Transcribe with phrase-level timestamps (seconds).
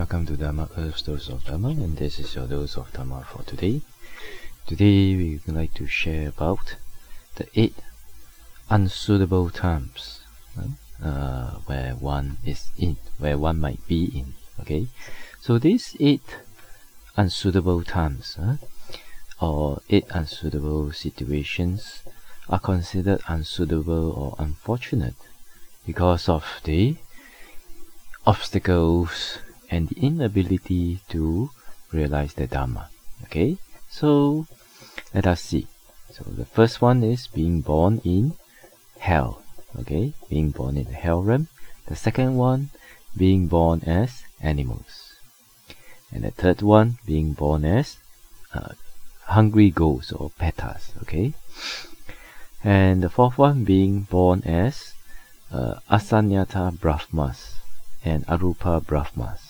[0.00, 3.42] Welcome to Dharma Earth Dose of Dharma, and this is your dose of Dharma for
[3.42, 3.82] today.
[4.66, 6.76] Today we would like to share about
[7.36, 7.74] the eight
[8.70, 10.22] unsuitable times
[11.04, 14.32] uh, where one is in, where one might be in.
[14.60, 14.86] Okay,
[15.38, 16.38] so these eight
[17.18, 18.38] unsuitable times
[19.38, 22.04] or eight unsuitable situations
[22.48, 25.16] are considered unsuitable or unfortunate
[25.84, 26.96] because of the
[28.26, 29.40] obstacles
[29.70, 31.50] and the inability to
[31.92, 32.90] realize the Dharma.
[33.24, 34.46] Okay, so
[35.14, 35.66] let us see.
[36.10, 38.34] So the first one is being born in
[38.98, 39.42] hell.
[39.78, 41.48] Okay, being born in the hell realm.
[41.86, 42.70] The second one,
[43.16, 45.14] being born as animals.
[46.12, 47.98] And the third one, being born as
[48.52, 48.74] uh,
[49.26, 50.90] hungry ghosts or petas.
[51.02, 51.34] Okay,
[52.64, 54.92] and the fourth one, being born as
[55.52, 57.54] uh, Asanyata Brahmas
[58.04, 59.49] and Arupa Brahmas.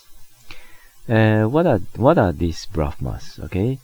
[1.10, 3.40] Uh, what are what are these Brahmas?
[3.42, 3.80] Okay,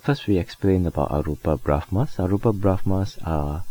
[0.00, 2.16] first we explain about Arupa Brahmas.
[2.16, 3.62] Arupa Brahmas are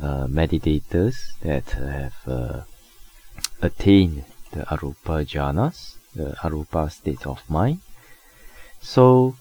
[0.00, 2.60] uh, meditators that have uh,
[3.60, 7.80] attained the Arupa jhanas, the Arupa state of mind.
[8.80, 9.36] So,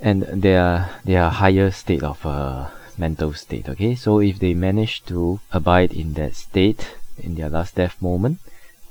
[0.00, 3.68] and they are higher state of uh, mental state.
[3.68, 8.38] Okay, so if they manage to abide in that state in their last death moment,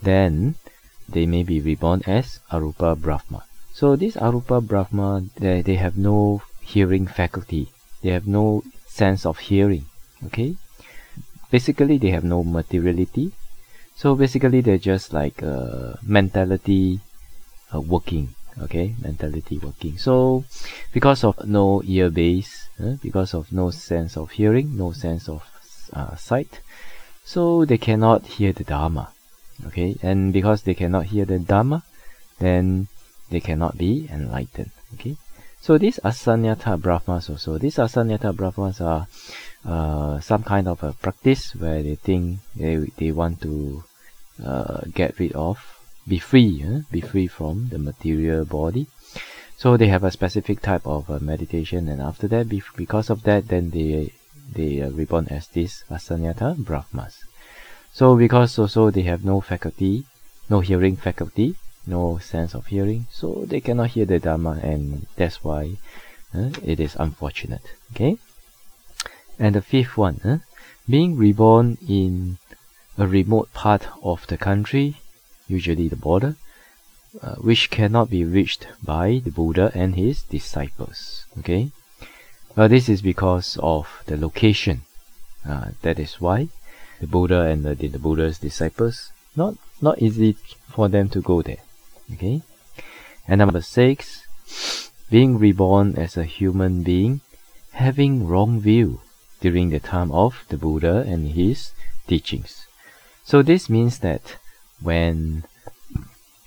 [0.01, 0.55] then
[1.11, 3.43] they may be reborn as Arupa Brahma.
[3.73, 7.69] So this Arupa Brahma, they, they have no hearing faculty.
[8.01, 9.85] They have no sense of hearing.
[10.25, 10.55] Okay?
[11.51, 13.31] Basically, they have no materiality.
[13.95, 16.99] So basically, they're just like uh, mentality
[17.73, 18.35] uh, working.
[18.61, 18.95] Okay?
[19.01, 19.97] Mentality working.
[19.97, 20.43] So
[20.93, 25.43] because of no ear base, uh, because of no sense of hearing, no sense of
[25.93, 26.59] uh, sight,
[27.23, 29.09] so they cannot hear the Dharma
[29.65, 31.83] okay and because they cannot hear the dharma
[32.39, 32.87] then
[33.29, 35.15] they cannot be enlightened okay
[35.61, 39.07] so these asanyata brahmas also these asanyata brahmas are
[39.65, 43.83] uh, some kind of a practice where they think they, they want to
[44.43, 45.59] uh, get rid of
[46.07, 46.79] be free eh?
[46.91, 48.87] be free from the material body
[49.57, 53.47] so they have a specific type of uh, meditation and after that because of that
[53.49, 54.13] then they
[54.51, 57.19] they are reborn as these asanyata brahmas
[57.91, 60.05] so because also they have no faculty,
[60.49, 61.55] no hearing faculty,
[61.85, 65.77] no sense of hearing, so they cannot hear the Dharma and that's why
[66.33, 67.73] uh, it is unfortunate.
[67.91, 68.17] Okay?
[69.37, 70.37] And the fifth one, uh,
[70.87, 72.37] being reborn in
[72.97, 74.97] a remote part of the country,
[75.47, 76.35] usually the border,
[77.21, 81.25] uh, which cannot be reached by the Buddha and his disciples.
[81.39, 81.71] Okay?
[82.55, 84.81] Well, this is because of the location.
[85.47, 86.49] Uh, that is why
[86.99, 90.33] the Buddha and the, the Buddha's disciples, not not easy
[90.67, 91.63] for them to go there.
[92.13, 92.41] Okay?
[93.27, 94.27] And number six,
[95.09, 97.21] being reborn as a human being,
[97.73, 99.01] having wrong view
[99.41, 101.71] during the time of the Buddha and his
[102.07, 102.67] teachings.
[103.23, 104.37] So this means that
[104.81, 105.43] when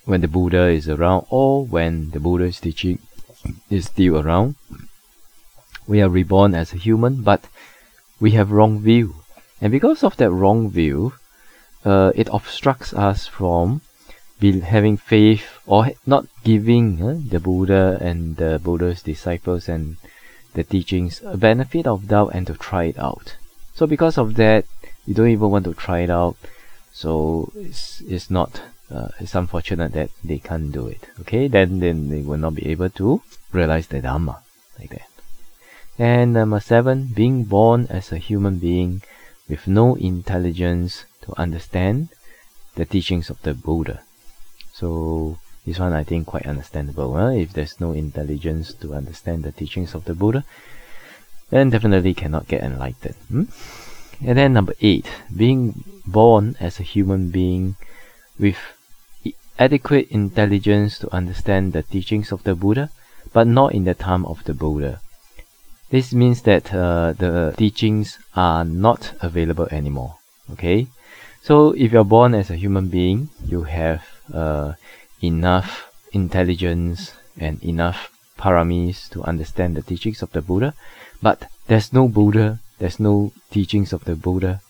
[0.05, 2.99] when the Buddha is around or when the Buddha's teaching
[3.71, 4.57] is still around,
[5.87, 7.47] we are reborn as a human, but
[8.21, 9.22] we have wrong view
[9.63, 11.15] and because of that wrong view,
[11.85, 13.81] uh, it obstructs us from
[14.41, 19.99] be having faith or not giving uh, the Buddha and the Buddha's disciples and
[20.55, 23.37] the teachings a benefit of doubt and to try it out.
[23.77, 24.65] So because of that,
[25.07, 26.37] you don't even want to try it out.
[26.93, 28.61] So it's, it's not
[28.93, 31.09] uh, it's unfortunate that they can't do it.
[31.21, 34.43] Okay, then then they will not be able to realize the Dharma
[34.79, 35.09] like that.
[35.99, 39.03] And number seven, being born as a human being
[39.49, 42.09] with no intelligence to understand
[42.75, 44.03] the teachings of the Buddha.
[44.73, 47.15] So this one I think quite understandable.
[47.15, 47.29] Huh?
[47.29, 50.45] If there's no intelligence to understand the teachings of the Buddha,
[51.51, 53.15] then definitely cannot get enlightened.
[53.29, 53.45] Hmm?
[54.25, 57.77] And then number eight, being born as a human being
[58.39, 58.59] with
[59.59, 62.91] adequate intelligence to understand the teachings of the Buddha,
[63.33, 65.01] but not in the time of the Buddha.
[65.93, 70.17] This means that uh, the teachings are not available anymore.
[70.53, 70.87] Okay,
[71.43, 74.01] so if you're born as a human being, you have
[74.33, 74.73] uh,
[75.23, 78.09] enough intelligence and enough
[78.39, 80.73] paramis to understand the teachings of the Buddha,
[81.21, 84.63] but there's no Buddha, there's no teachings of the Buddha,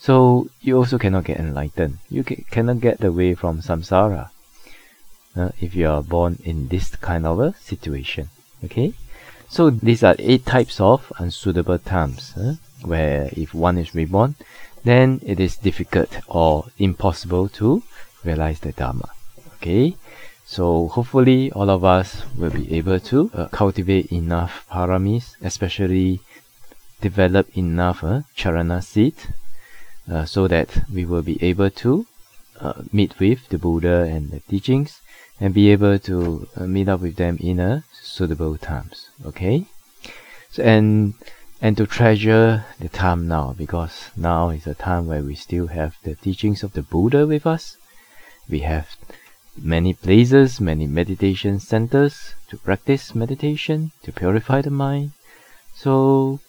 [0.00, 1.98] so you also cannot get enlightened.
[2.10, 4.30] You ca- cannot get away from samsara
[5.36, 8.30] uh, if you are born in this kind of a situation.
[8.64, 8.94] Okay.
[9.48, 14.34] So these are eight types of unsuitable times, uh, where if one is reborn,
[14.84, 17.82] then it is difficult or impossible to
[18.24, 19.08] realize the Dharma.
[19.56, 19.96] Okay,
[20.44, 26.20] so hopefully all of us will be able to uh, cultivate enough paramis, especially
[27.00, 29.14] develop enough uh, charana seed,
[30.10, 32.06] uh, so that we will be able to
[32.60, 35.00] uh, meet with the Buddha and the teachings
[35.40, 39.10] and be able to uh, meet up with them in a suitable times.
[39.24, 39.66] Okay,
[40.50, 41.14] so and
[41.60, 45.96] and to treasure the time now because now is a time where we still have
[46.02, 47.76] the teachings of the Buddha with us.
[48.48, 48.96] We have
[49.56, 55.12] many places, many meditation centers to practice meditation, to purify the mind.
[55.74, 56.40] So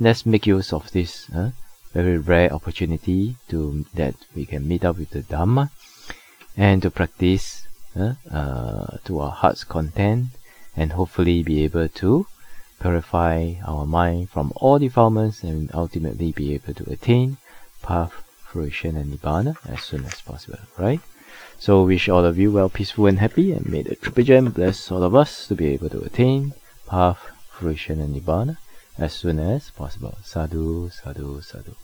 [0.00, 1.50] let's make use of this uh,
[1.92, 5.70] very rare opportunity to that we can meet up with the Dhamma
[6.56, 7.66] and to practice
[8.30, 10.26] uh, to our heart's content
[10.76, 12.26] and hopefully be able to
[12.80, 17.36] purify our mind from all defilements and ultimately be able to attain
[17.82, 18.12] path,
[18.50, 21.00] fruition and nibbana as soon as possible, right?
[21.58, 24.90] So wish all of you well, peaceful and happy and may the Triple Gem bless
[24.90, 26.54] all of us to be able to attain
[26.86, 27.20] path,
[27.50, 28.56] fruition and nibbana
[28.98, 30.16] as soon as possible.
[30.24, 31.74] Sadhu, sadhu, sadhu.